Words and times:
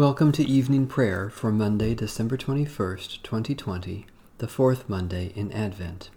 Welcome 0.00 0.32
to 0.32 0.42
evening 0.42 0.86
prayer 0.86 1.28
for 1.28 1.52
Monday, 1.52 1.94
December 1.94 2.38
21st, 2.38 3.20
2020, 3.22 4.06
the 4.38 4.48
fourth 4.48 4.88
Monday 4.88 5.30
in 5.36 5.52
Advent. 5.52 6.08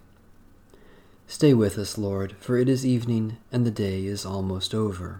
Stay 1.27 1.53
with 1.53 1.77
us, 1.77 1.97
Lord, 1.97 2.37
for 2.39 2.57
it 2.57 2.69
is 2.69 2.85
evening 2.85 3.35
and 3.51 3.65
the 3.65 3.71
day 3.71 4.05
is 4.05 4.25
almost 4.25 4.73
over. 4.73 5.19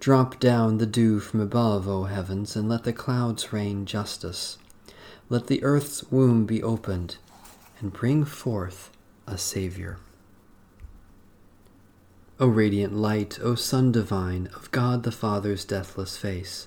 Drop 0.00 0.38
down 0.38 0.76
the 0.76 0.84
dew 0.84 1.18
from 1.18 1.40
above, 1.40 1.88
O 1.88 2.04
heavens, 2.04 2.56
and 2.56 2.68
let 2.68 2.84
the 2.84 2.92
clouds 2.92 3.54
rain 3.54 3.86
justice. 3.86 4.58
Let 5.30 5.46
the 5.46 5.64
earth's 5.64 6.04
womb 6.10 6.44
be 6.44 6.62
opened 6.62 7.16
and 7.78 7.90
bring 7.90 8.26
forth 8.26 8.90
a 9.26 9.38
Savior. 9.38 9.96
O 12.38 12.48
radiant 12.48 12.94
light, 12.94 13.38
O 13.40 13.54
Sun 13.54 13.92
divine, 13.92 14.50
of 14.54 14.70
God 14.72 15.04
the 15.04 15.10
Father's 15.10 15.64
deathless 15.64 16.18
face, 16.18 16.66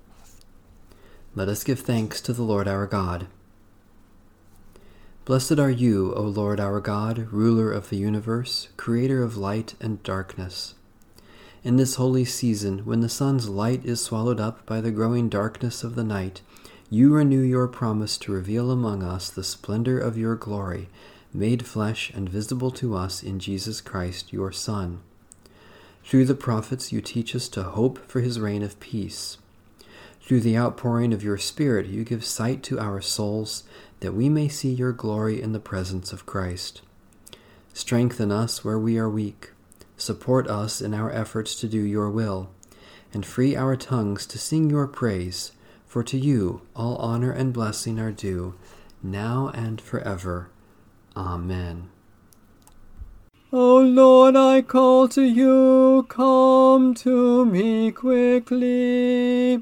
Let 1.33 1.47
us 1.47 1.63
give 1.63 1.79
thanks 1.79 2.19
to 2.21 2.33
the 2.33 2.43
Lord 2.43 2.67
our 2.67 2.85
God. 2.85 3.27
Blessed 5.23 5.59
are 5.59 5.71
you, 5.71 6.13
O 6.13 6.23
Lord 6.23 6.59
our 6.59 6.81
God, 6.81 7.31
ruler 7.31 7.71
of 7.71 7.89
the 7.89 7.95
universe, 7.95 8.67
creator 8.75 9.23
of 9.23 9.37
light 9.37 9.75
and 9.79 10.03
darkness. 10.03 10.73
In 11.63 11.77
this 11.77 11.95
holy 11.95 12.25
season, 12.25 12.79
when 12.79 12.99
the 12.99 13.07
sun's 13.07 13.47
light 13.47 13.85
is 13.85 14.01
swallowed 14.01 14.41
up 14.41 14.65
by 14.65 14.81
the 14.81 14.91
growing 14.91 15.29
darkness 15.29 15.85
of 15.85 15.95
the 15.95 16.03
night, 16.03 16.41
you 16.89 17.13
renew 17.13 17.39
your 17.39 17.69
promise 17.69 18.17
to 18.17 18.33
reveal 18.33 18.69
among 18.69 19.01
us 19.01 19.29
the 19.29 19.43
splendor 19.43 19.97
of 19.97 20.17
your 20.17 20.35
glory, 20.35 20.89
made 21.33 21.65
flesh 21.65 22.11
and 22.13 22.27
visible 22.27 22.71
to 22.71 22.93
us 22.93 23.23
in 23.23 23.39
Jesus 23.39 23.79
Christ, 23.79 24.33
your 24.33 24.51
Son. 24.51 24.99
Through 26.03 26.25
the 26.25 26.35
prophets, 26.35 26.91
you 26.91 26.99
teach 26.99 27.33
us 27.37 27.47
to 27.49 27.63
hope 27.63 27.99
for 28.09 28.19
his 28.19 28.37
reign 28.37 28.63
of 28.63 28.81
peace. 28.81 29.37
Through 30.31 30.39
the 30.39 30.57
outpouring 30.57 31.11
of 31.11 31.25
your 31.25 31.37
Spirit, 31.37 31.87
you 31.87 32.05
give 32.05 32.23
sight 32.23 32.63
to 32.63 32.79
our 32.79 33.01
souls, 33.01 33.65
that 33.99 34.13
we 34.13 34.29
may 34.29 34.47
see 34.47 34.71
your 34.71 34.93
glory 34.93 35.41
in 35.41 35.51
the 35.51 35.59
presence 35.59 36.13
of 36.13 36.25
Christ. 36.25 36.81
Strengthen 37.73 38.31
us 38.31 38.63
where 38.63 38.79
we 38.79 38.97
are 38.97 39.09
weak. 39.09 39.51
Support 39.97 40.47
us 40.47 40.79
in 40.79 40.93
our 40.93 41.11
efforts 41.11 41.53
to 41.55 41.67
do 41.67 41.81
your 41.81 42.09
will, 42.09 42.49
and 43.13 43.25
free 43.25 43.57
our 43.57 43.75
tongues 43.75 44.25
to 44.27 44.37
sing 44.37 44.69
your 44.69 44.87
praise, 44.87 45.51
for 45.85 46.01
to 46.01 46.17
you 46.17 46.61
all 46.77 46.95
honor 46.95 47.33
and 47.33 47.51
blessing 47.51 47.99
are 47.99 48.13
due, 48.13 48.55
now 49.03 49.51
and 49.53 49.81
forever. 49.81 50.49
Amen. 51.13 51.89
O 53.51 53.79
Lord, 53.79 54.37
I 54.37 54.61
call 54.61 55.09
to 55.09 55.23
you, 55.23 56.05
come 56.07 56.93
to 56.93 57.45
me 57.45 57.91
quickly. 57.91 59.61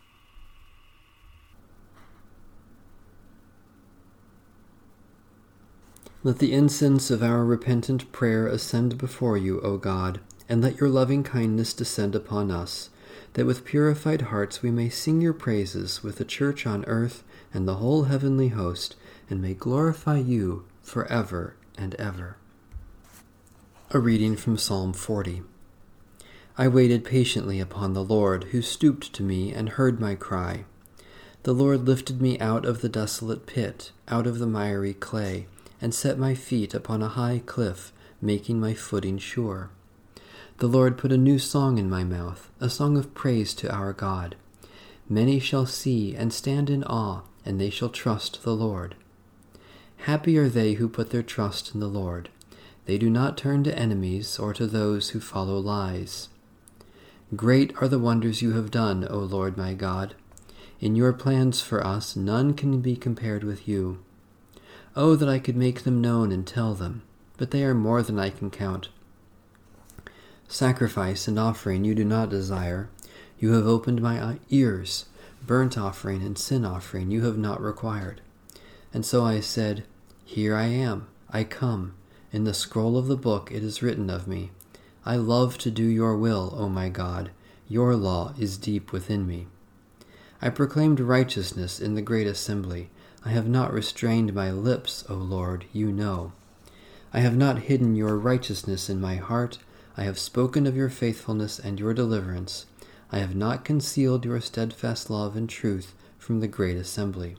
Let 6.23 6.37
the 6.37 6.53
incense 6.53 7.09
of 7.09 7.23
our 7.23 7.43
repentant 7.43 8.11
prayer 8.11 8.45
ascend 8.45 8.99
before 8.99 9.37
you, 9.37 9.59
O 9.61 9.77
God, 9.77 10.19
and 10.47 10.61
let 10.61 10.79
your 10.79 10.89
loving 10.89 11.23
kindness 11.23 11.73
descend 11.73 12.13
upon 12.13 12.51
us, 12.51 12.91
that 13.33 13.47
with 13.47 13.65
purified 13.65 14.23
hearts 14.23 14.61
we 14.61 14.69
may 14.69 14.87
sing 14.87 15.19
your 15.19 15.33
praises 15.33 16.03
with 16.03 16.17
the 16.17 16.25
church 16.25 16.67
on 16.67 16.85
earth 16.85 17.23
and 17.51 17.67
the 17.67 17.77
whole 17.77 18.03
heavenly 18.03 18.49
host, 18.49 18.95
and 19.31 19.41
may 19.41 19.55
glorify 19.55 20.19
you 20.19 20.65
for 20.83 21.07
ever 21.07 21.55
and 21.75 21.95
ever. 21.95 22.37
A 23.89 23.97
reading 23.97 24.35
from 24.35 24.59
Psalm 24.59 24.93
40. 24.93 25.41
I 26.55 26.67
waited 26.67 27.03
patiently 27.03 27.59
upon 27.59 27.93
the 27.93 28.03
Lord, 28.03 28.43
who 28.51 28.61
stooped 28.61 29.11
to 29.13 29.23
me 29.23 29.51
and 29.51 29.69
heard 29.69 29.99
my 29.99 30.13
cry. 30.13 30.65
The 31.41 31.53
Lord 31.53 31.87
lifted 31.87 32.21
me 32.21 32.37
out 32.37 32.63
of 32.63 32.81
the 32.81 32.89
desolate 32.89 33.47
pit, 33.47 33.91
out 34.07 34.27
of 34.27 34.37
the 34.37 34.45
miry 34.45 34.93
clay, 34.93 35.47
and 35.81 35.93
set 35.93 36.17
my 36.17 36.35
feet 36.35 36.73
upon 36.73 37.01
a 37.01 37.09
high 37.09 37.41
cliff, 37.45 37.91
making 38.21 38.59
my 38.59 38.73
footing 38.73 39.17
sure. 39.17 39.69
The 40.59 40.67
Lord 40.67 40.97
put 40.97 41.11
a 41.11 41.17
new 41.17 41.39
song 41.39 41.79
in 41.79 41.89
my 41.89 42.03
mouth, 42.03 42.51
a 42.59 42.69
song 42.69 42.95
of 42.95 43.15
praise 43.15 43.53
to 43.55 43.73
our 43.73 43.93
God. 43.93 44.35
Many 45.09 45.39
shall 45.39 45.65
see 45.65 46.15
and 46.15 46.31
stand 46.31 46.69
in 46.69 46.83
awe, 46.83 47.21
and 47.43 47.59
they 47.59 47.71
shall 47.71 47.89
trust 47.89 48.43
the 48.43 48.55
Lord. 48.55 48.95
Happy 49.97 50.37
are 50.37 50.49
they 50.49 50.73
who 50.73 50.87
put 50.87 51.09
their 51.09 51.23
trust 51.23 51.73
in 51.73 51.79
the 51.79 51.87
Lord. 51.87 52.29
They 52.85 52.97
do 52.97 53.09
not 53.09 53.37
turn 53.37 53.63
to 53.63 53.77
enemies 53.77 54.39
or 54.39 54.53
to 54.53 54.67
those 54.67 55.09
who 55.09 55.19
follow 55.19 55.57
lies. 55.57 56.29
Great 57.35 57.73
are 57.81 57.87
the 57.87 57.99
wonders 57.99 58.41
you 58.41 58.53
have 58.53 58.71
done, 58.71 59.07
O 59.09 59.17
Lord 59.19 59.57
my 59.57 59.73
God. 59.73 60.15
In 60.79 60.95
your 60.95 61.13
plans 61.13 61.61
for 61.61 61.85
us, 61.85 62.15
none 62.15 62.53
can 62.53 62.81
be 62.81 62.95
compared 62.95 63.43
with 63.43 63.67
you. 63.67 63.99
Oh, 64.95 65.15
that 65.15 65.29
I 65.29 65.39
could 65.39 65.55
make 65.55 65.83
them 65.83 66.01
known 66.01 66.31
and 66.31 66.45
tell 66.45 66.73
them, 66.73 67.03
but 67.37 67.51
they 67.51 67.63
are 67.63 67.73
more 67.73 68.01
than 68.01 68.19
I 68.19 68.29
can 68.29 68.49
count. 68.49 68.89
Sacrifice 70.47 71.29
and 71.29 71.39
offering 71.39 71.85
you 71.85 71.95
do 71.95 72.03
not 72.03 72.29
desire. 72.29 72.89
You 73.39 73.53
have 73.53 73.65
opened 73.65 74.01
my 74.01 74.37
ears. 74.49 75.05
Burnt 75.47 75.77
offering 75.77 76.21
and 76.21 76.37
sin 76.37 76.65
offering 76.65 77.09
you 77.09 77.23
have 77.23 77.37
not 77.37 77.61
required. 77.61 78.21
And 78.93 79.05
so 79.05 79.23
I 79.23 79.39
said, 79.39 79.85
Here 80.25 80.55
I 80.55 80.65
am, 80.65 81.07
I 81.29 81.45
come. 81.45 81.93
In 82.33 82.43
the 82.43 82.53
scroll 82.53 82.97
of 82.97 83.07
the 83.07 83.15
book 83.17 83.49
it 83.51 83.63
is 83.63 83.81
written 83.81 84.09
of 84.09 84.27
me. 84.27 84.51
I 85.05 85.15
love 85.15 85.57
to 85.59 85.71
do 85.71 85.83
your 85.83 86.15
will, 86.17 86.53
O 86.57 86.69
my 86.69 86.89
God. 86.89 87.31
Your 87.67 87.95
law 87.95 88.33
is 88.37 88.57
deep 88.57 88.91
within 88.91 89.25
me. 89.25 89.47
I 90.41 90.49
proclaimed 90.49 90.99
righteousness 90.99 91.79
in 91.79 91.95
the 91.95 92.01
great 92.01 92.27
assembly. 92.27 92.89
I 93.23 93.29
have 93.29 93.47
not 93.47 93.73
restrained 93.73 94.33
my 94.33 94.51
lips, 94.51 95.03
O 95.07 95.13
Lord, 95.13 95.65
you 95.71 95.91
know. 95.91 96.33
I 97.13 97.19
have 97.19 97.37
not 97.37 97.59
hidden 97.59 97.95
your 97.95 98.17
righteousness 98.17 98.89
in 98.89 98.99
my 98.99 99.15
heart. 99.15 99.59
I 99.95 100.03
have 100.03 100.17
spoken 100.17 100.65
of 100.65 100.75
your 100.75 100.89
faithfulness 100.89 101.59
and 101.59 101.79
your 101.79 101.93
deliverance. 101.93 102.65
I 103.11 103.19
have 103.19 103.35
not 103.35 103.65
concealed 103.65 104.25
your 104.25 104.41
steadfast 104.41 105.09
love 105.09 105.35
and 105.35 105.49
truth 105.49 105.93
from 106.17 106.39
the 106.39 106.47
great 106.47 106.77
assembly. 106.77 107.35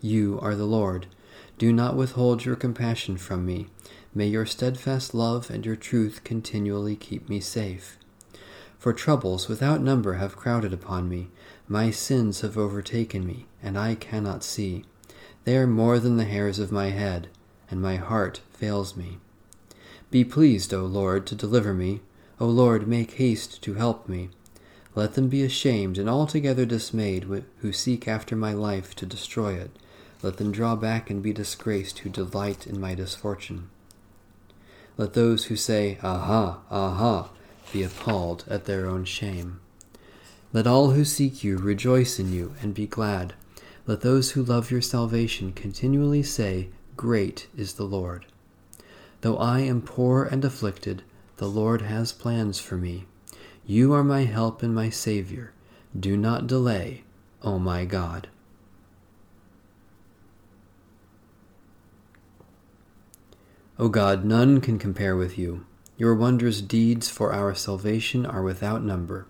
You 0.00 0.38
are 0.40 0.54
the 0.54 0.64
Lord. 0.64 1.06
Do 1.58 1.72
not 1.72 1.96
withhold 1.96 2.44
your 2.44 2.56
compassion 2.56 3.16
from 3.16 3.44
me. 3.44 3.66
May 4.14 4.28
your 4.28 4.46
steadfast 4.46 5.14
love 5.14 5.50
and 5.50 5.66
your 5.66 5.76
truth 5.76 6.22
continually 6.24 6.96
keep 6.96 7.28
me 7.28 7.40
safe. 7.40 7.98
For 8.78 8.92
troubles 8.92 9.48
without 9.48 9.80
number 9.80 10.14
have 10.14 10.36
crowded 10.36 10.72
upon 10.72 11.08
me. 11.08 11.28
My 11.66 11.90
sins 11.90 12.42
have 12.42 12.58
overtaken 12.58 13.26
me, 13.26 13.46
and 13.62 13.78
I 13.78 13.94
cannot 13.94 14.44
see. 14.44 14.84
They 15.44 15.56
are 15.56 15.66
more 15.66 15.98
than 15.98 16.16
the 16.16 16.24
hairs 16.24 16.58
of 16.58 16.72
my 16.72 16.90
head, 16.90 17.28
and 17.70 17.80
my 17.80 17.96
heart 17.96 18.40
fails 18.52 18.96
me. 18.96 19.18
Be 20.10 20.24
pleased, 20.24 20.72
O 20.72 20.84
Lord, 20.84 21.26
to 21.26 21.34
deliver 21.34 21.74
me. 21.74 22.00
O 22.38 22.46
Lord, 22.46 22.86
make 22.86 23.12
haste 23.12 23.62
to 23.62 23.74
help 23.74 24.08
me. 24.08 24.30
Let 24.94 25.14
them 25.14 25.28
be 25.28 25.42
ashamed 25.42 25.98
and 25.98 26.08
altogether 26.08 26.64
dismayed 26.64 27.26
who 27.60 27.72
seek 27.72 28.08
after 28.08 28.34
my 28.34 28.52
life 28.52 28.94
to 28.96 29.06
destroy 29.06 29.54
it. 29.54 29.70
Let 30.22 30.38
them 30.38 30.52
draw 30.52 30.74
back 30.74 31.10
and 31.10 31.22
be 31.22 31.32
disgraced 31.32 32.00
who 32.00 32.08
delight 32.08 32.66
in 32.66 32.80
my 32.80 32.94
misfortune. 32.94 33.68
Let 34.96 35.12
those 35.12 35.46
who 35.46 35.56
say, 35.56 35.98
Aha, 36.02 36.60
aha, 36.70 37.30
be 37.72 37.82
appalled 37.82 38.44
at 38.48 38.64
their 38.64 38.86
own 38.86 39.04
shame. 39.04 39.60
Let 40.52 40.66
all 40.66 40.90
who 40.90 41.04
seek 41.04 41.44
you 41.44 41.58
rejoice 41.58 42.18
in 42.18 42.32
you 42.32 42.54
and 42.62 42.74
be 42.74 42.86
glad. 42.86 43.34
Let 43.86 44.00
those 44.00 44.32
who 44.32 44.42
love 44.42 44.70
your 44.70 44.82
salvation 44.82 45.52
continually 45.52 46.22
say, 46.22 46.68
Great 46.96 47.48
is 47.56 47.74
the 47.74 47.84
Lord. 47.84 48.26
Though 49.20 49.36
I 49.36 49.60
am 49.60 49.82
poor 49.82 50.24
and 50.24 50.44
afflicted, 50.44 51.02
the 51.36 51.48
Lord 51.48 51.82
has 51.82 52.12
plans 52.12 52.58
for 52.58 52.76
me. 52.76 53.06
You 53.66 53.92
are 53.92 54.04
my 54.04 54.24
help 54.24 54.62
and 54.62 54.74
my 54.74 54.90
Savior. 54.90 55.52
Do 55.98 56.16
not 56.16 56.46
delay, 56.46 57.04
O 57.42 57.58
my 57.58 57.84
God. 57.84 58.28
O 63.78 63.88
God, 63.88 64.24
none 64.24 64.60
can 64.60 64.78
compare 64.78 65.16
with 65.16 65.36
you. 65.36 65.66
Your 65.98 66.14
wondrous 66.14 66.60
deeds 66.60 67.08
for 67.08 67.32
our 67.32 67.54
salvation 67.54 68.26
are 68.26 68.42
without 68.42 68.82
number. 68.82 69.26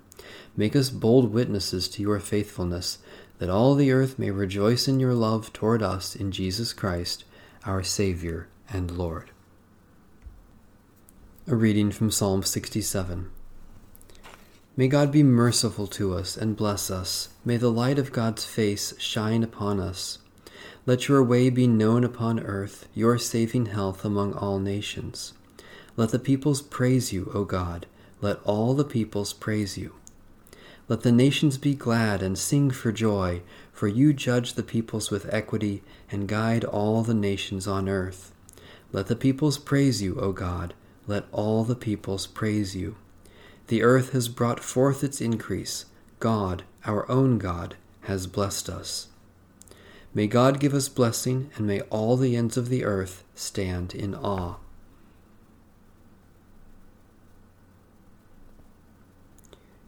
Make 0.57 0.75
us 0.75 0.91
bold 0.91 1.33
witnesses 1.33 1.89
to 1.89 2.03
your 2.03 2.19
faithfulness, 2.19 2.99
that 3.39 3.51
all 3.51 3.75
the 3.75 3.93
earth 3.93 4.19
may 4.19 4.31
rejoice 4.31 4.89
in 4.89 4.99
your 4.99 5.15
love 5.15 5.53
toward 5.53 5.83
us 5.83 6.17
in 6.17 6.33
Jesus 6.33 6.73
Christ, 6.73 7.25
our 7.65 7.83
Savior 7.83 8.49
and 8.69 8.91
Lord. 8.91 9.31
A 11.47 11.55
reading 11.55 11.93
from 11.93 12.11
Psalm 12.11 12.43
67. 12.43 13.31
May 14.77 14.89
God 14.89 15.13
be 15.13 15.23
merciful 15.23 15.87
to 15.89 16.15
us 16.15 16.37
and 16.37 16.57
bless 16.57 16.91
us. 16.91 17.29
May 17.45 17.57
the 17.57 17.71
light 17.71 17.99
of 17.99 18.13
God's 18.13 18.45
face 18.45 18.93
shine 18.99 19.43
upon 19.43 19.79
us. 19.79 20.19
Let 20.85 21.09
your 21.09 21.23
way 21.23 21.49
be 21.51 21.67
known 21.67 22.03
upon 22.03 22.41
earth, 22.41 22.89
your 22.95 23.19
saving 23.19 23.67
health 23.67 24.05
among 24.05 24.35
all 24.35 24.59
nations. 24.59 25.33
Let 25.96 26.10
the 26.10 26.19
peoples 26.19 26.60
praise 26.60 27.12
you, 27.12 27.31
O 27.34 27.44
God. 27.44 27.87
Let 28.20 28.40
all 28.44 28.75
the 28.75 28.84
peoples 28.84 29.32
praise 29.32 29.78
you. 29.78 29.94
Let 30.88 31.02
the 31.02 31.12
nations 31.12 31.58
be 31.58 31.75
glad 31.75 32.22
and 32.22 32.38
sing 32.38 32.70
for 32.70 32.93
joy, 32.93 33.43
for 33.72 33.88
you 33.88 34.12
judge 34.12 34.54
the 34.54 34.62
peoples 34.62 35.10
with 35.10 35.32
equity 35.32 35.82
and 36.10 36.28
guide 36.28 36.64
all 36.64 37.02
the 37.02 37.14
nations 37.14 37.66
on 37.66 37.88
earth. 37.88 38.32
Let 38.93 39.06
the 39.06 39.16
peoples 39.16 39.58
praise 39.58 40.00
you, 40.00 40.20
O 40.20 40.32
God. 40.32 40.75
Let 41.06 41.25
all 41.32 41.64
the 41.64 41.75
peoples 41.75 42.26
praise 42.26 42.76
you. 42.76 42.96
The 43.69 43.82
earth 43.82 44.12
has 44.12 44.28
brought 44.28 44.60
forth 44.60 45.02
its 45.02 45.20
increase. 45.20 45.87
God, 46.20 46.62
our 46.84 47.10
own 47.10 47.38
God, 47.38 47.75
has 48.02 48.26
blessed 48.26 48.69
us. 48.69 49.08
May 50.14 50.26
God 50.28 50.60
give 50.60 50.72
us 50.72 50.88
blessing, 50.88 51.50
and 51.56 51.66
may 51.66 51.81
all 51.82 52.16
the 52.16 52.37
ends 52.37 52.56
of 52.56 52.69
the 52.69 52.84
earth 52.84 53.25
stand 53.34 53.94
in 53.94 54.14
awe. 54.14 54.56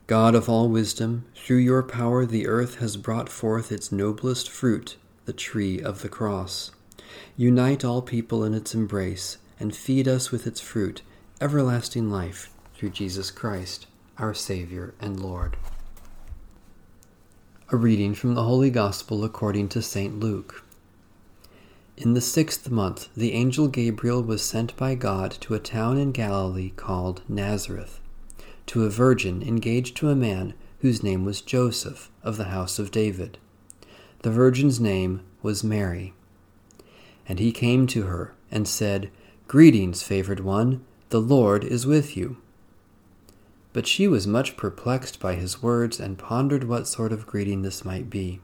God 0.08 0.34
of 0.34 0.49
all 0.49 0.70
wisdom, 0.70 1.26
through 1.34 1.58
your 1.58 1.82
power 1.82 2.25
the 2.25 2.46
earth 2.46 2.76
has 2.76 2.96
brought 2.96 3.28
forth 3.28 3.70
its 3.70 3.93
noblest 3.93 4.49
fruit, 4.49 4.96
the 5.26 5.34
tree 5.34 5.82
of 5.82 6.00
the 6.00 6.08
cross. 6.08 6.70
Unite 7.37 7.84
all 7.84 8.00
people 8.00 8.43
in 8.43 8.55
its 8.55 8.75
embrace, 8.75 9.37
and 9.60 9.76
feed 9.76 10.08
us 10.08 10.31
with 10.31 10.46
its 10.46 10.62
fruit, 10.62 11.02
everlasting 11.43 12.10
life, 12.10 12.50
through 12.75 12.88
Jesus 12.88 13.31
Christ, 13.31 13.87
our 14.16 14.32
Savior 14.32 14.94
and 14.99 15.20
Lord. 15.20 15.58
A 17.70 17.76
reading 17.76 18.14
from 18.14 18.34
the 18.34 18.44
Holy 18.44 18.70
Gospel 18.70 19.25
according 19.25 19.69
to 19.69 19.82
St. 19.82 20.19
Luke. 20.19 20.64
In 21.99 22.14
the 22.14 22.22
sixth 22.22 22.70
month, 22.70 23.10
the 23.14 23.34
angel 23.34 23.69
Gabriel 23.69 24.22
was 24.22 24.40
sent 24.40 24.75
by 24.75 24.94
God 24.94 25.32
to 25.43 25.52
a 25.52 25.60
town 25.60 25.99
in 25.99 26.12
Galilee 26.12 26.70
called 26.70 27.20
Nazareth 27.28 28.00
to 28.69 28.84
a 28.84 28.91
virgin 28.91 29.43
engaged 29.43 29.96
to 29.96 30.10
a 30.10 30.17
man 30.17 30.55
whose 30.81 31.03
name 31.03 31.25
was 31.25 31.41
Joseph 31.41 32.10
of 32.22 32.37
the 32.37 32.44
house 32.44 32.79
of 32.79 32.91
David. 32.91 33.39
The 34.22 34.31
virgin's 34.31 34.79
name 34.79 35.22
was 35.43 35.65
Mary. 35.65 36.15
And 37.29 37.39
he 37.39 37.53
came 37.53 37.87
to 37.89 38.05
her 38.05 38.34
and 38.51 38.67
said, 38.67 39.10
Greetings, 39.46 40.03
favored 40.03 40.41
one, 40.41 40.84
the 41.08 41.20
Lord 41.20 41.65
is 41.65 41.87
with 41.87 42.17
you. 42.17 42.39
But 43.72 43.87
she 43.87 44.06
was 44.06 44.27
much 44.27 44.56
perplexed 44.56 45.20
by 45.20 45.34
his 45.34 45.63
words 45.63 46.01
and 46.01 46.19
pondered 46.19 46.65
what 46.65 46.87
sort 46.87 47.13
of 47.13 47.27
greeting 47.27 47.63
this 47.63 47.84
might 47.84 48.10
be. 48.10 48.41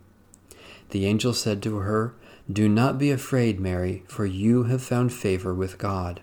The 0.90 1.06
angel 1.06 1.32
said 1.32 1.62
to 1.62 1.76
her, 1.78 2.14
Do 2.50 2.68
not 2.68 2.98
be 2.98 3.10
afraid, 3.10 3.58
Mary, 3.58 4.04
for 4.06 4.26
you 4.26 4.64
have 4.64 4.82
found 4.82 5.12
favor 5.12 5.54
with 5.54 5.78
God. 5.78 6.22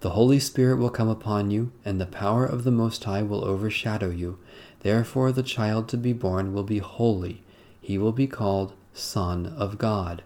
the 0.00 0.10
Holy 0.10 0.38
Spirit 0.38 0.76
will 0.76 0.90
come 0.90 1.08
upon 1.08 1.50
you, 1.50 1.72
and 1.84 2.00
the 2.00 2.06
power 2.06 2.44
of 2.44 2.64
the 2.64 2.70
Most 2.70 3.02
High 3.04 3.22
will 3.22 3.44
overshadow 3.44 4.10
you. 4.10 4.38
Therefore, 4.80 5.32
the 5.32 5.42
child 5.42 5.88
to 5.88 5.96
be 5.96 6.12
born 6.12 6.52
will 6.52 6.64
be 6.64 6.78
holy. 6.78 7.42
He 7.80 7.96
will 7.96 8.12
be 8.12 8.26
called 8.26 8.74
Son 8.92 9.46
of 9.46 9.78
God. 9.78 10.22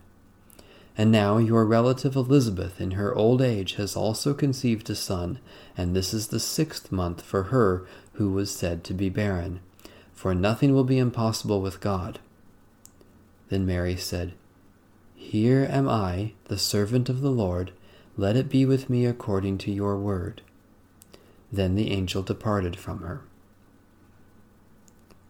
And 0.98 1.12
now 1.12 1.38
your 1.38 1.64
relative 1.64 2.16
Elizabeth, 2.16 2.80
in 2.80 2.92
her 2.92 3.14
old 3.14 3.40
age, 3.40 3.74
has 3.74 3.96
also 3.96 4.34
conceived 4.34 4.90
a 4.90 4.94
son, 4.94 5.38
and 5.76 5.94
this 5.94 6.12
is 6.12 6.28
the 6.28 6.40
sixth 6.40 6.90
month 6.90 7.22
for 7.22 7.44
her 7.44 7.86
who 8.14 8.30
was 8.30 8.50
said 8.50 8.82
to 8.84 8.94
be 8.94 9.08
barren. 9.08 9.60
For 10.12 10.34
nothing 10.34 10.74
will 10.74 10.84
be 10.84 10.98
impossible 10.98 11.62
with 11.62 11.80
God. 11.80 12.18
Then 13.48 13.64
Mary 13.64 13.96
said, 13.96 14.34
Here 15.14 15.66
am 15.70 15.88
I, 15.88 16.32
the 16.46 16.58
servant 16.58 17.08
of 17.08 17.20
the 17.20 17.30
Lord 17.30 17.72
let 18.16 18.36
it 18.36 18.48
be 18.48 18.64
with 18.66 18.90
me 18.90 19.06
according 19.06 19.58
to 19.58 19.72
your 19.72 19.96
word. 19.96 20.42
Then 21.52 21.74
the 21.74 21.90
angel 21.90 22.22
departed 22.22 22.76
from 22.76 23.00
her. 23.00 23.22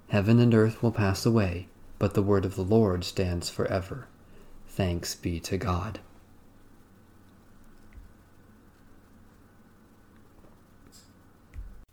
Heaven 0.09 0.41
and 0.41 0.53
earth 0.55 0.83
will 0.83 0.93
pass 0.93 1.25
away, 1.25 1.69
but 1.99 2.15
the 2.15 2.23
word 2.23 2.45
of 2.45 2.57
the 2.57 2.65
Lord 2.65 3.05
stands 3.05 3.49
forever. 3.49 4.09
Thanks 4.67 5.15
be 5.15 5.39
to 5.41 5.57
God. 5.57 6.01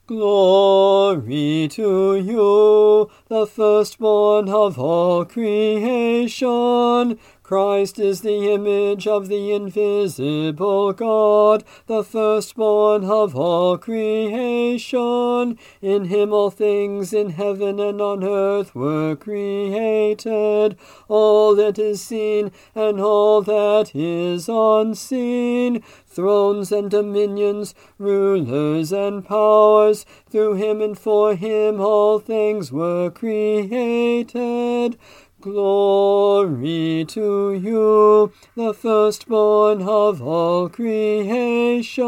Glory 0.08 1.68
to 1.72 2.16
you, 2.16 3.12
the 3.28 3.46
firstborn 3.46 4.48
of 4.48 4.80
all 4.80 5.26
creation 5.26 7.20
Christ 7.48 7.98
is 7.98 8.20
the 8.24 8.52
image 8.52 9.08
of 9.08 9.30
the 9.30 9.54
invisible 9.54 10.92
God, 10.92 11.64
the 11.86 12.04
firstborn 12.04 13.06
of 13.06 13.38
all 13.38 13.78
creation. 13.78 15.58
In 15.82 16.06
him 16.06 16.34
all 16.34 16.52
things 16.52 17.14
in 17.14 17.30
heaven 17.30 17.80
and 17.80 18.02
on 18.02 18.22
earth 18.22 18.76
were 18.76 19.16
created, 19.16 20.76
all 21.08 21.56
that 21.56 21.80
is 21.80 22.02
seen 22.02 22.52
and 22.76 23.00
all 23.00 23.42
that 23.44 23.96
is 23.96 24.50
unseen, 24.50 25.82
thrones 26.06 26.74
and 26.74 26.92
dominions, 26.92 27.74
rulers 27.98 28.92
and 28.92 29.26
powers. 29.26 30.06
Through 30.30 30.56
him 30.56 30.82
and 30.82 31.00
for 31.00 31.34
him 31.34 31.80
all 31.80 32.20
things 32.20 32.74
were 32.74 33.10
created. 33.10 34.98
Glory 35.40 37.06
to 37.10 37.54
you, 37.54 38.32
the 38.56 38.74
firstborn 38.74 39.84
of 39.84 40.20
all 40.20 40.68
creation. 40.68 42.04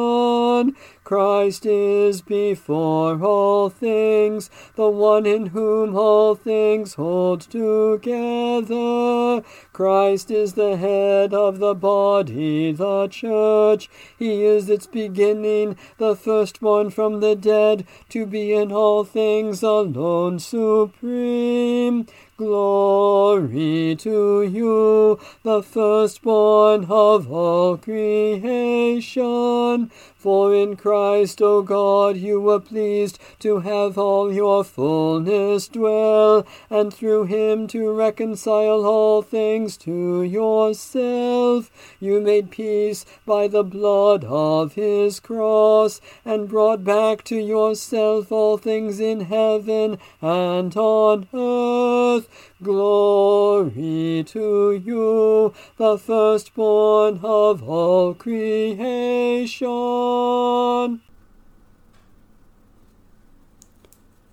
Christ 1.09 1.65
is 1.65 2.21
before 2.21 3.19
all 3.23 3.71
things, 3.71 4.51
the 4.75 4.91
one 4.91 5.25
in 5.25 5.47
whom 5.47 5.97
all 5.97 6.35
things 6.35 6.93
hold 6.93 7.41
together. 7.41 9.41
Christ 9.73 10.29
is 10.29 10.53
the 10.53 10.77
head 10.77 11.33
of 11.33 11.57
the 11.57 11.73
body, 11.73 12.71
the 12.73 13.07
church. 13.07 13.89
He 14.19 14.43
is 14.43 14.69
its 14.69 14.85
beginning, 14.85 15.77
the 15.97 16.15
firstborn 16.15 16.91
from 16.91 17.21
the 17.21 17.35
dead, 17.35 17.87
to 18.09 18.27
be 18.27 18.53
in 18.53 18.71
all 18.71 19.03
things 19.03 19.63
alone 19.63 20.37
supreme. 20.37 22.05
Glory 22.37 23.97
to 23.97 24.43
you, 24.43 25.19
the 25.43 25.61
firstborn 25.61 26.85
of 26.85 27.29
all 27.29 27.75
creation. 27.75 29.91
For 30.19 30.53
in 30.53 30.75
Christ, 30.75 31.41
O 31.41 31.61
God, 31.61 32.17
you 32.17 32.41
were 32.41 32.59
pleased 32.59 33.17
to 33.39 33.59
have 33.59 33.97
all 33.97 34.33
your 34.33 34.65
fullness 34.65 35.69
dwell, 35.69 36.45
and 36.69 36.93
through 36.93 37.23
him 37.23 37.67
to 37.67 37.89
reconcile 37.93 38.85
all 38.85 39.21
things 39.21 39.77
to 39.77 40.21
yourself. 40.21 41.71
You 42.01 42.19
made 42.19 42.51
peace 42.51 43.05
by 43.25 43.47
the 43.47 43.63
blood 43.63 44.25
of 44.25 44.73
his 44.73 45.21
cross, 45.21 46.01
and 46.25 46.49
brought 46.49 46.83
back 46.83 47.23
to 47.23 47.37
yourself 47.37 48.29
all 48.29 48.57
things 48.57 48.99
in 48.99 49.21
heaven 49.21 49.99
and 50.21 50.75
on 50.75 51.29
earth. 51.33 52.27
Glory 52.61 54.23
to 54.27 54.71
you, 54.73 55.53
the 55.77 55.97
firstborn 55.97 57.21
of 57.23 57.63
all 57.63 58.13
creation. 58.13 59.69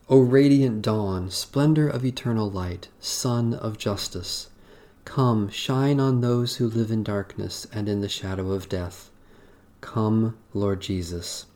O 0.09 0.21
radiant 0.21 0.83
dawn, 0.83 1.31
splendor 1.31 1.89
of 1.89 2.05
eternal 2.05 2.51
light, 2.51 2.89
sun 2.99 3.55
of 3.55 3.79
justice, 3.79 4.49
come, 5.05 5.49
shine 5.49 6.01
on 6.01 6.21
those 6.21 6.57
who 6.57 6.69
live 6.69 6.91
in 6.91 7.05
darkness 7.05 7.67
and 7.73 7.89
in 7.89 8.01
the 8.01 8.09
shadow 8.09 8.51
of 8.51 8.69
death. 8.69 9.09
Come, 9.81 10.37
Lord 10.53 10.81
Jesus. 10.81 11.47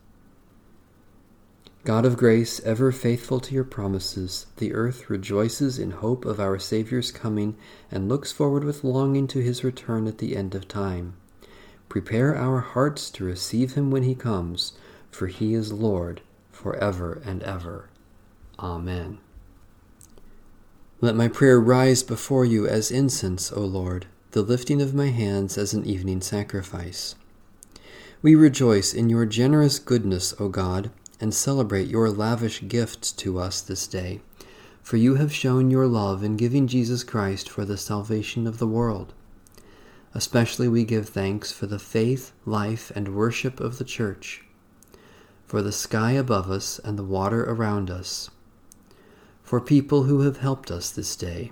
God 1.83 2.05
of 2.05 2.15
grace, 2.15 2.59
ever 2.59 2.91
faithful 2.91 3.39
to 3.39 3.55
your 3.55 3.63
promises, 3.63 4.45
the 4.57 4.71
earth 4.71 5.09
rejoices 5.09 5.79
in 5.79 5.91
hope 5.91 6.25
of 6.25 6.39
our 6.39 6.59
Saviour's 6.59 7.11
coming 7.11 7.55
and 7.89 8.07
looks 8.07 8.31
forward 8.31 8.63
with 8.63 8.83
longing 8.83 9.25
to 9.29 9.39
his 9.39 9.63
return 9.63 10.05
at 10.05 10.19
the 10.19 10.35
end 10.35 10.53
of 10.53 10.67
time. 10.67 11.15
Prepare 11.89 12.37
our 12.37 12.59
hearts 12.59 13.09
to 13.11 13.23
receive 13.23 13.73
him 13.73 13.89
when 13.89 14.03
he 14.03 14.13
comes, 14.13 14.73
for 15.09 15.25
he 15.25 15.55
is 15.55 15.73
Lord 15.73 16.21
for 16.51 16.75
ever 16.75 17.19
and 17.25 17.41
ever. 17.41 17.89
Amen. 18.59 19.17
Let 21.01 21.15
my 21.15 21.27
prayer 21.27 21.59
rise 21.59 22.03
before 22.03 22.45
you 22.45 22.67
as 22.67 22.91
incense, 22.91 23.51
O 23.51 23.61
Lord, 23.61 24.05
the 24.31 24.43
lifting 24.43 24.83
of 24.83 24.93
my 24.93 25.07
hands 25.07 25.57
as 25.57 25.73
an 25.73 25.87
evening 25.87 26.21
sacrifice. 26.21 27.15
We 28.21 28.35
rejoice 28.35 28.93
in 28.93 29.09
your 29.09 29.25
generous 29.25 29.79
goodness, 29.79 30.35
O 30.39 30.47
God 30.47 30.91
and 31.21 31.33
celebrate 31.33 31.87
your 31.87 32.09
lavish 32.09 32.67
gifts 32.67 33.11
to 33.11 33.39
us 33.39 33.61
this 33.61 33.87
day. 33.87 34.19
For 34.81 34.97
you 34.97 35.15
have 35.15 35.31
shown 35.31 35.69
your 35.69 35.85
love 35.85 36.23
in 36.23 36.35
giving 36.35 36.67
Jesus 36.67 37.03
Christ 37.03 37.47
for 37.47 37.63
the 37.63 37.77
salvation 37.77 38.47
of 38.47 38.57
the 38.57 38.67
world. 38.67 39.13
Especially 40.13 40.67
we 40.67 40.83
give 40.83 41.07
thanks 41.07 41.51
for 41.51 41.67
the 41.67 41.79
faith, 41.79 42.33
life, 42.45 42.91
and 42.95 43.15
worship 43.15 43.59
of 43.59 43.77
the 43.77 43.85
Church, 43.85 44.43
for 45.45 45.61
the 45.61 45.71
sky 45.71 46.11
above 46.11 46.49
us 46.49 46.79
and 46.79 46.97
the 46.97 47.03
water 47.03 47.43
around 47.43 47.89
us, 47.89 48.29
for 49.43 49.61
people 49.61 50.03
who 50.03 50.21
have 50.21 50.37
helped 50.37 50.71
us 50.71 50.89
this 50.89 51.15
day, 51.15 51.51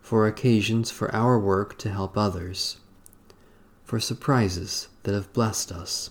for 0.00 0.26
occasions 0.26 0.90
for 0.90 1.12
our 1.14 1.38
work 1.38 1.78
to 1.78 1.90
help 1.90 2.16
others, 2.16 2.76
for 3.82 3.98
surprises 3.98 4.88
that 5.02 5.14
have 5.14 5.32
blessed 5.32 5.72
us. 5.72 6.10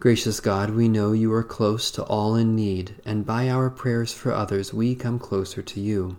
Gracious 0.00 0.40
God, 0.40 0.70
we 0.70 0.88
know 0.88 1.12
you 1.12 1.32
are 1.32 1.44
close 1.44 1.90
to 1.92 2.02
all 2.02 2.34
in 2.34 2.54
need, 2.54 2.96
and 3.06 3.24
by 3.24 3.48
our 3.48 3.70
prayers 3.70 4.12
for 4.12 4.32
others 4.32 4.74
we 4.74 4.94
come 4.94 5.20
closer 5.20 5.62
to 5.62 5.80
you. 5.80 6.16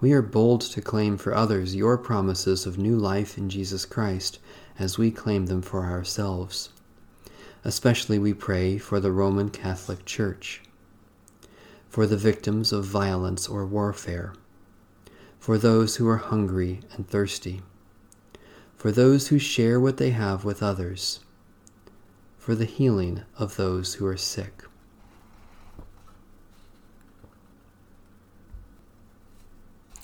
We 0.00 0.12
are 0.12 0.22
bold 0.22 0.62
to 0.62 0.80
claim 0.80 1.18
for 1.18 1.34
others 1.34 1.76
your 1.76 1.98
promises 1.98 2.66
of 2.66 2.78
new 2.78 2.96
life 2.96 3.36
in 3.36 3.50
Jesus 3.50 3.84
Christ 3.84 4.38
as 4.78 4.98
we 4.98 5.10
claim 5.10 5.46
them 5.46 5.62
for 5.62 5.84
ourselves. 5.84 6.70
Especially 7.64 8.18
we 8.18 8.32
pray 8.32 8.78
for 8.78 8.98
the 8.98 9.12
Roman 9.12 9.50
Catholic 9.50 10.04
Church, 10.06 10.62
for 11.88 12.06
the 12.06 12.16
victims 12.16 12.72
of 12.72 12.86
violence 12.86 13.46
or 13.46 13.66
warfare, 13.66 14.32
for 15.38 15.58
those 15.58 15.96
who 15.96 16.08
are 16.08 16.16
hungry 16.16 16.80
and 16.94 17.06
thirsty, 17.06 17.60
for 18.74 18.90
those 18.90 19.28
who 19.28 19.38
share 19.38 19.78
what 19.78 19.98
they 19.98 20.10
have 20.10 20.44
with 20.44 20.62
others 20.62 21.20
for 22.46 22.54
the 22.54 22.64
healing 22.64 23.24
of 23.36 23.56
those 23.56 23.94
who 23.94 24.06
are 24.06 24.16
sick. 24.16 24.62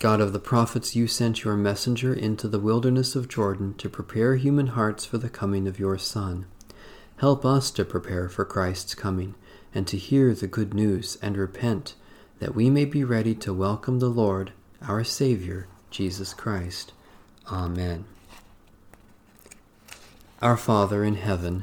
God 0.01 0.21
of 0.21 0.33
the 0.33 0.41
prophets, 0.41 0.97
you 0.97 1.07
sent 1.07 1.45
your 1.45 1.55
messenger 1.55 2.13
into 2.13 2.49
the 2.49 2.59
wilderness 2.59 3.15
of 3.15 3.29
Jordan 3.29 3.75
to 3.75 3.89
prepare 3.89 4.35
human 4.35 4.67
hearts 4.67 5.05
for 5.05 5.19
the 5.19 5.31
coming 5.31 5.69
of 5.69 5.79
your 5.79 5.97
Son. 5.99 6.47
Help 7.19 7.45
us 7.45 7.71
to 7.71 7.85
prepare 7.85 8.29
for 8.29 8.45
Christ's 8.45 8.97
coming 8.97 9.37
and 9.73 9.87
to 9.87 9.97
hear 9.97 10.35
the 10.35 10.49
good 10.49 10.75
news 10.75 11.19
and 11.23 11.37
repent, 11.37 11.95
that 12.41 12.57
we 12.57 12.69
may 12.69 12.85
be 12.85 13.05
ready 13.05 13.37
to 13.37 13.55
welcome 13.55 14.01
the 14.01 14.09
Lord, 14.09 14.51
our 14.85 15.05
Savior, 15.05 15.69
Jesus 15.93 16.35
Christ. 16.35 16.93
Amen. 17.47 18.05
Our 20.41 20.57
Father 20.57 21.05
in 21.05 21.15
heaven, 21.15 21.63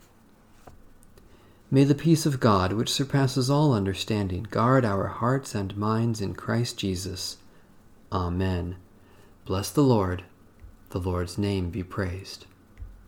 May 1.73 1.85
the 1.85 1.95
peace 1.95 2.25
of 2.25 2.41
God, 2.41 2.73
which 2.73 2.91
surpasses 2.91 3.49
all 3.49 3.73
understanding, 3.73 4.45
guard 4.51 4.83
our 4.83 5.07
hearts 5.07 5.55
and 5.55 5.77
minds 5.77 6.19
in 6.19 6.35
Christ 6.35 6.77
Jesus. 6.77 7.37
Amen. 8.11 8.75
Bless 9.45 9.71
the 9.71 9.81
Lord. 9.81 10.25
The 10.89 10.99
Lord's 10.99 11.37
name 11.37 11.69
be 11.69 11.81
praised. 11.81 12.45